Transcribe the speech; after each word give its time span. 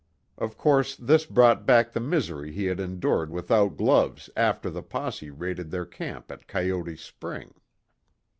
Of 0.35 0.57
course 0.57 0.95
this 0.95 1.27
brought 1.27 1.63
back 1.67 1.91
the 1.93 1.99
misery 1.99 2.51
he 2.51 2.65
had 2.65 2.79
endured 2.79 3.29
without 3.29 3.77
gloves 3.77 4.31
after 4.35 4.71
the 4.71 4.81
posse 4.81 5.29
raided 5.29 5.69
their 5.69 5.85
camp 5.85 6.31
at 6.31 6.47
Coyote 6.47 6.97
Spring. 6.97 7.53